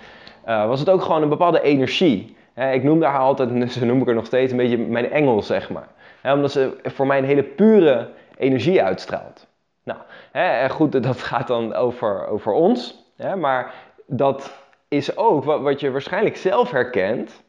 uh, 0.49 0.67
was 0.67 0.81
het 0.81 0.89
ook 0.89 1.03
gewoon 1.03 1.23
een 1.23 1.29
bepaalde 1.29 1.63
energie 1.63 2.35
ik 2.55 2.83
noemde 2.83 3.07
haar 3.07 3.21
altijd, 3.21 3.73
ze 3.73 3.85
noem 3.85 4.01
ik 4.01 4.09
er 4.09 4.15
nog 4.15 4.27
steeds, 4.27 4.51
een 4.51 4.59
beetje 4.59 4.79
mijn 4.79 5.11
engel, 5.11 5.43
zeg 5.43 5.71
maar. 5.71 5.89
omdat 6.23 6.53
ze 6.53 6.77
voor 6.83 7.07
mij 7.07 7.19
een 7.19 7.25
hele 7.25 7.43
pure 7.43 8.09
energie 8.37 8.83
uitstraalt. 8.83 9.47
Nou, 9.85 9.99
goed, 10.69 10.93
dat 11.03 11.23
gaat 11.23 11.47
dan 11.47 11.75
over, 11.75 12.27
over 12.27 12.53
ons. 12.53 13.05
Maar 13.37 13.75
dat 14.07 14.59
is 14.89 15.17
ook 15.17 15.45
wat, 15.45 15.61
wat 15.61 15.81
je 15.81 15.91
waarschijnlijk 15.91 16.37
zelf 16.37 16.71
herkent 16.71 17.44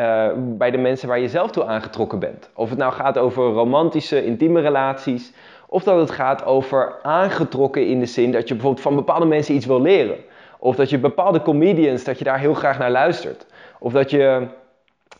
uh, 0.00 0.26
bij 0.36 0.70
de 0.70 0.78
mensen 0.78 1.08
waar 1.08 1.20
je 1.20 1.28
zelf 1.28 1.50
toe 1.50 1.64
aangetrokken 1.64 2.18
bent. 2.18 2.50
Of 2.54 2.68
het 2.68 2.78
nou 2.78 2.92
gaat 2.92 3.18
over 3.18 3.44
romantische, 3.44 4.24
intieme 4.24 4.60
relaties. 4.60 5.32
Of 5.66 5.82
dat 5.82 6.00
het 6.00 6.10
gaat 6.10 6.44
over 6.44 6.94
aangetrokken 7.02 7.86
in 7.86 8.00
de 8.00 8.06
zin 8.06 8.32
dat 8.32 8.48
je 8.48 8.54
bijvoorbeeld 8.54 8.82
van 8.82 8.94
bepaalde 8.94 9.26
mensen 9.26 9.54
iets 9.54 9.66
wil 9.66 9.80
leren. 9.80 10.16
Of 10.58 10.76
dat 10.76 10.90
je 10.90 10.98
bepaalde 10.98 11.42
comedians, 11.42 12.04
dat 12.04 12.18
je 12.18 12.24
daar 12.24 12.38
heel 12.38 12.54
graag 12.54 12.78
naar 12.78 12.90
luistert. 12.90 13.46
Of 13.78 13.92
dat 13.92 14.10
je 14.10 14.46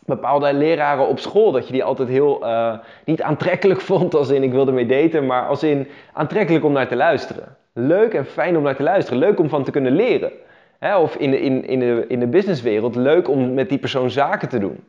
bepaalde 0.07 0.53
leraren 0.53 1.09
op 1.09 1.19
school, 1.19 1.53
dat 1.53 1.67
je 1.67 1.73
die 1.73 1.85
altijd 1.85 2.09
heel, 2.09 2.39
uh, 2.43 2.73
niet 3.05 3.23
aantrekkelijk 3.23 3.81
vond 3.91 4.15
als 4.15 4.31
in 4.31 4.43
ik 4.43 4.53
wilde 4.53 4.73
mee 4.73 4.87
daten, 4.87 5.27
maar 5.27 5.47
als 5.47 5.63
in 5.63 5.89
aantrekkelijk 6.13 6.65
om 6.65 6.73
naar 6.73 6.89
te 6.89 6.97
luisteren. 6.97 7.57
Leuk 7.73 8.15
en 8.15 8.27
fijn 8.27 8.57
om 8.57 8.63
naar 8.63 8.77
te 8.77 8.83
luisteren, 8.83 9.19
leuk 9.19 9.39
om 9.39 9.49
van 9.49 9.65
te 9.65 9.71
kunnen 9.71 9.93
leren. 9.93 10.33
Hè? 10.81 10.99
Of 10.99 11.17
in 11.17 11.31
de, 11.31 11.41
in, 11.41 11.67
in, 11.67 11.79
de, 11.79 12.05
in 12.09 12.21
de 12.21 12.27
businesswereld, 12.27 12.95
leuk 12.95 13.29
om 13.29 13.55
met 13.55 13.69
die 13.69 13.79
persoon 13.79 14.11
zaken 14.11 14.49
te 14.49 14.59
doen. 14.59 14.85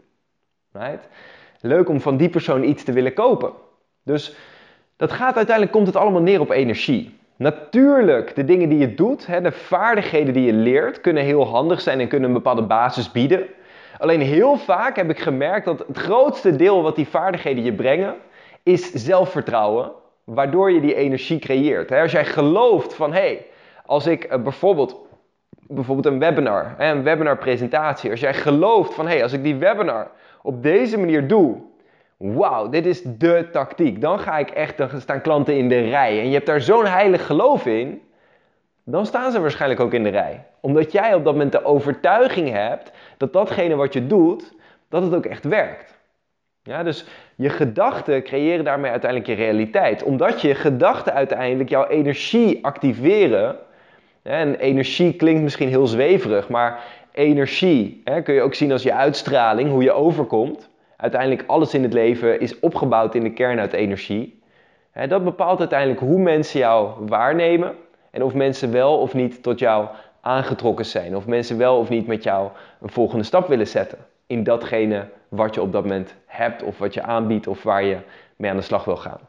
Right? 0.72 1.08
Leuk 1.62 1.90
om 1.90 2.02
van 2.02 2.18
die 2.18 2.30
persoon 2.30 2.64
iets 2.64 2.84
te 2.84 2.92
willen 2.92 3.14
kopen. 3.14 3.52
Dus 4.04 4.36
dat 4.96 5.12
gaat 5.12 5.36
uiteindelijk, 5.36 5.76
komt 5.76 5.88
het 5.88 5.96
allemaal 5.96 6.22
neer 6.22 6.40
op 6.40 6.50
energie. 6.50 7.20
Natuurlijk, 7.36 8.36
de 8.36 8.46
dingen 8.46 8.70
die 8.70 8.78
je 8.78 8.94
doet, 8.94 9.28
de 9.44 9.52
vaardigheden 9.52 10.34
die 10.34 10.46
je 10.46 10.54
leert, 10.54 11.02
kunnen 11.02 11.24
heel 11.24 11.48
handig 11.48 11.82
zijn 11.82 12.00
en 12.00 12.08
kunnen 12.08 12.28
een 12.28 12.36
bepaalde 12.36 12.62
basis 12.62 13.12
bieden. 13.12 13.46
Alleen 13.98 14.22
heel 14.22 14.58
vaak 14.58 14.96
heb 14.96 15.10
ik 15.10 15.20
gemerkt 15.20 15.66
dat 15.66 15.84
het 15.88 15.98
grootste 15.98 16.56
deel 16.56 16.82
wat 16.82 16.96
die 16.96 17.08
vaardigheden 17.08 17.64
je 17.64 17.74
brengen, 17.74 18.16
is 18.64 18.92
zelfvertrouwen, 18.92 19.92
waardoor 20.24 20.72
je 20.72 20.82
die 20.82 20.96
energie 20.96 21.40
creëert. 21.40 21.92
Als 21.92 22.12
jij 22.12 22.26
gelooft 22.26 22.94
van, 22.94 23.14
hé, 23.14 23.20
hey, 23.20 23.46
als 23.86 24.08
ik 24.08 24.24
eh, 24.24 24.42
bijvoorbeeld, 24.42 24.96
bijvoorbeeld 25.76 26.14
een 26.14 26.20
webinar, 26.20 26.76
een 26.78 27.04
webinar 27.04 27.38
presentatie, 27.38 28.12
als 28.12 28.20
jij 28.20 28.34
gelooft 28.34 28.94
van, 28.94 29.06
hé, 29.06 29.12
hey, 29.12 29.24
als 29.24 29.34
ik 29.34 29.44
die 29.44 29.56
webinar 29.56 30.12
op 30.42 30.64
deze 30.64 30.98
manier 31.00 31.28
doe, 31.28 31.58
wauw, 32.18 32.70
dit 32.70 32.86
is 32.86 33.02
de 33.04 33.48
tactiek. 33.52 34.02
Dan 34.02 34.20
ga 34.20 34.38
ik 34.38 34.50
echt, 34.50 34.78
dan 34.78 35.02
staan 35.02 35.22
klanten 35.22 35.58
in 35.58 35.70
de 35.70 35.80
rij. 35.80 36.20
En 36.20 36.28
je 36.28 36.34
hebt 36.34 36.46
daar 36.46 36.62
zo'n 36.62 36.86
heilig 36.86 37.26
geloof 37.26 37.66
in, 37.66 38.02
dan 38.84 39.06
staan 39.06 39.32
ze 39.32 39.42
waarschijnlijk 39.42 39.82
ook 39.82 39.94
in 39.94 40.04
de 40.04 40.10
rij. 40.10 40.46
Omdat 40.60 40.92
jij 40.92 41.14
op 41.14 41.24
dat 41.24 41.34
moment 41.34 41.52
de 41.52 41.66
overtuiging 41.66 42.50
hebt 42.50 42.92
dat 43.18 43.34
datgene 43.34 43.76
wat 43.76 43.94
je 43.94 44.08
doet, 44.08 44.54
dat 44.90 45.04
het 45.04 45.16
ook 45.16 45.26
echt 45.26 45.44
werkt. 45.44 46.00
Ja, 46.64 46.84
dus 46.84 47.06
je 47.36 47.50
gedachten 47.50 48.24
creëren 48.24 48.66
daarmee 48.66 48.92
uiteindelijk 48.92 49.30
je 49.30 49.36
realiteit. 49.36 50.04
Omdat 50.04 50.42
je 50.42 50.56
gedachten 50.56 51.14
uiteindelijk 51.14 51.70
jouw 51.70 51.88
energie 51.88 52.66
activeren. 52.66 53.56
En 54.24 54.56
energie 54.56 55.14
klinkt 55.14 55.42
misschien 55.42 55.70
heel 55.70 55.88
zweverig, 55.88 56.50
maar 56.50 56.84
energie 57.12 58.02
hè, 58.04 58.22
kun 58.22 58.34
je 58.34 58.42
ook 58.42 58.54
zien 58.54 58.72
als 58.72 58.84
je 58.84 58.94
uitstraling, 58.94 59.70
hoe 59.70 59.84
je 59.84 59.92
overkomt. 59.92 60.70
Uiteindelijk 60.98 61.44
alles 61.48 61.74
in 61.74 61.84
het 61.84 61.94
leven 61.94 62.40
is 62.40 62.60
opgebouwd 62.60 63.16
in 63.16 63.24
de 63.24 63.34
kern 63.34 63.60
uit 63.60 63.74
energie. 63.74 64.40
Dat 65.08 65.24
bepaalt 65.24 65.60
uiteindelijk 65.60 66.00
hoe 66.00 66.20
mensen 66.20 66.60
jou 66.60 66.92
waarnemen 67.08 67.76
en 68.12 68.24
of 68.24 68.34
mensen 68.34 68.72
wel 68.72 68.98
of 68.98 69.14
niet 69.14 69.44
tot 69.44 69.60
jou 69.60 69.88
aangetrokken 70.22 70.86
zijn. 70.86 71.16
Of 71.16 71.28
mensen 71.28 71.58
wel 71.58 71.78
of 71.78 71.90
niet 71.90 72.08
met 72.08 72.24
jou 72.24 72.50
een 72.82 72.90
volgende 72.90 73.24
stap 73.24 73.48
willen 73.48 73.68
zetten 73.68 73.98
in 74.28 74.44
datgene 74.44 75.08
wat 75.28 75.56
je 75.56 75.62
op 75.62 75.72
dat 75.72 75.84
moment 75.84 76.16
hebt 76.26 76.64
of 76.64 76.78
wat 76.78 76.94
je 76.94 77.02
aanbiedt 77.02 77.48
of 77.48 77.64
waar 77.64 77.84
je 77.84 77.98
mee 78.36 78.50
aan 78.52 78.58
de 78.58 78.64
slag 78.64 78.86
wil 78.86 78.98
gaan. 78.98 79.20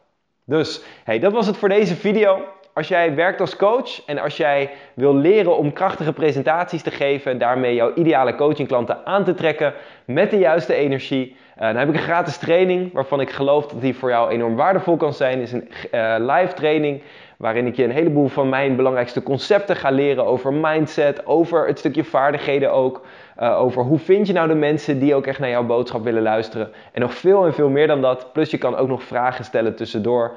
Dus 0.44 0.82
hey, 1.04 1.18
dat 1.18 1.32
was 1.32 1.46
het 1.46 1.56
voor 1.56 1.68
deze 1.68 1.96
video. 1.96 2.44
Als 2.74 2.88
jij 2.88 3.14
werkt 3.14 3.40
als 3.40 3.56
coach 3.56 4.04
en 4.06 4.18
als 4.18 4.36
jij 4.36 4.70
wil 4.94 5.14
leren 5.14 5.56
om 5.56 5.72
krachtige 5.72 6.12
presentaties 6.12 6.82
te 6.82 6.90
geven 6.90 7.30
en 7.30 7.38
daarmee 7.38 7.74
jouw 7.74 7.94
ideale 7.94 8.34
coachingklanten 8.34 9.06
aan 9.06 9.24
te 9.24 9.34
trekken 9.34 9.74
met 10.04 10.30
de 10.30 10.38
juiste 10.38 10.74
energie, 10.74 11.36
uh, 11.56 11.62
dan 11.62 11.76
heb 11.76 11.88
ik 11.88 11.94
een 11.94 12.00
gratis 12.00 12.36
training 12.36 12.92
waarvan 12.92 13.20
ik 13.20 13.30
geloof 13.30 13.66
dat 13.66 13.80
die 13.80 13.96
voor 13.96 14.10
jou 14.10 14.30
enorm 14.30 14.56
waardevol 14.56 14.96
kan 14.96 15.12
zijn. 15.12 15.40
Het 15.40 15.46
is 15.46 15.52
een 15.52 15.68
uh, 15.94 16.16
live 16.18 16.52
training 16.54 17.02
waarin 17.38 17.66
ik 17.66 17.76
je 17.76 17.84
een 17.84 17.90
heleboel 17.90 18.28
van 18.28 18.48
mijn 18.48 18.76
belangrijkste 18.76 19.22
concepten 19.22 19.76
ga 19.76 19.90
leren 19.90 20.26
over 20.26 20.52
mindset, 20.52 21.26
over 21.26 21.66
het 21.66 21.78
stukje 21.78 22.04
vaardigheden 22.04 22.72
ook, 22.72 23.06
uh, 23.40 23.60
over 23.60 23.82
hoe 23.82 23.98
vind 23.98 24.26
je 24.26 24.32
nou 24.32 24.48
de 24.48 24.54
mensen 24.54 24.98
die 24.98 25.14
ook 25.14 25.26
echt 25.26 25.38
naar 25.38 25.48
jouw 25.48 25.66
boodschap 25.66 26.04
willen 26.04 26.22
luisteren. 26.22 26.70
En 26.92 27.00
nog 27.00 27.14
veel 27.14 27.44
en 27.44 27.54
veel 27.54 27.68
meer 27.68 27.86
dan 27.86 28.00
dat. 28.00 28.32
Plus 28.32 28.50
je 28.50 28.58
kan 28.58 28.76
ook 28.76 28.88
nog 28.88 29.02
vragen 29.02 29.44
stellen 29.44 29.74
tussendoor. 29.74 30.32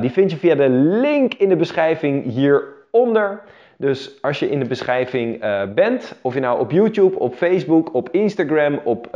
die 0.00 0.10
vind 0.10 0.30
je 0.30 0.36
via 0.36 0.54
de 0.54 0.68
link 0.68 1.34
in 1.34 1.48
de 1.48 1.56
beschrijving 1.56 2.24
hieronder. 2.24 3.42
Dus 3.76 4.22
als 4.22 4.38
je 4.38 4.50
in 4.50 4.58
de 4.58 4.64
beschrijving 4.64 5.44
bent, 5.74 6.14
of 6.22 6.34
je 6.34 6.40
nou 6.40 6.60
op 6.60 6.70
YouTube, 6.70 7.18
op 7.18 7.34
Facebook, 7.34 7.94
op 7.94 8.08
Instagram, 8.10 8.80
op 8.84 9.08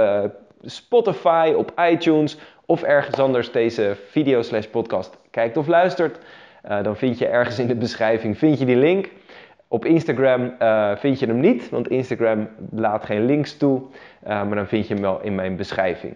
Spotify, 0.65 1.53
op 1.57 1.73
iTunes 1.91 2.39
of 2.67 2.83
ergens 2.83 3.19
anders 3.19 3.53
deze 3.53 3.97
video 4.09 4.43
slash 4.43 4.67
podcast 4.67 5.17
kijkt 5.31 5.57
of 5.57 5.67
luistert, 5.67 6.19
uh, 6.69 6.83
dan 6.83 6.97
vind 6.97 7.19
je 7.19 7.27
ergens 7.27 7.59
in 7.59 7.67
de 7.67 7.75
beschrijving 7.75 8.39
vind 8.39 8.59
je 8.59 8.65
die 8.65 8.77
link. 8.77 9.11
Op 9.69 9.85
Instagram 9.85 10.55
uh, 10.59 10.97
vind 10.97 11.19
je 11.19 11.27
hem 11.27 11.41
niet, 11.41 11.71
want 11.71 11.89
Instagram 11.89 12.49
laat 12.71 13.05
geen 13.05 13.25
links 13.25 13.57
toe, 13.57 13.83
uh, 14.23 14.29
maar 14.29 14.55
dan 14.55 14.67
vind 14.67 14.89
je 14.89 14.95
hem 14.95 15.03
wel 15.03 15.21
in 15.21 15.35
mijn 15.35 15.57
beschrijving. 15.57 16.15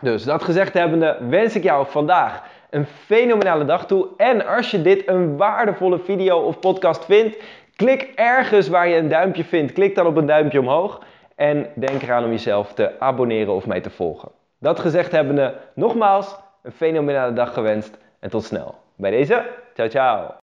Dus 0.00 0.24
dat 0.24 0.42
gezegd 0.42 0.74
hebbende 0.74 1.18
wens 1.28 1.56
ik 1.56 1.62
jou 1.62 1.86
vandaag 1.86 2.42
een 2.70 2.86
fenomenale 2.86 3.64
dag 3.64 3.86
toe. 3.86 4.08
En 4.16 4.46
als 4.46 4.70
je 4.70 4.82
dit 4.82 5.08
een 5.08 5.36
waardevolle 5.36 5.98
video 5.98 6.38
of 6.38 6.58
podcast 6.58 7.04
vindt, 7.04 7.36
klik 7.76 8.12
ergens 8.14 8.68
waar 8.68 8.88
je 8.88 8.96
een 8.96 9.08
duimpje 9.08 9.44
vindt. 9.44 9.72
Klik 9.72 9.94
dan 9.94 10.06
op 10.06 10.16
een 10.16 10.26
duimpje 10.26 10.60
omhoog. 10.60 11.02
En 11.34 11.66
denk 11.74 12.02
eraan 12.02 12.24
om 12.24 12.30
jezelf 12.30 12.72
te 12.72 13.00
abonneren 13.00 13.54
of 13.54 13.66
mij 13.66 13.80
te 13.80 13.90
volgen. 13.90 14.28
Dat 14.58 14.80
gezegd 14.80 15.12
hebbende, 15.12 15.54
nogmaals 15.74 16.36
een 16.62 16.72
fenomenale 16.72 17.32
dag 17.32 17.54
gewenst 17.54 17.98
en 18.20 18.30
tot 18.30 18.44
snel. 18.44 18.85
Bij 18.96 19.10
deze, 19.10 19.46
ciao 19.74 19.88
ciao! 19.88 20.34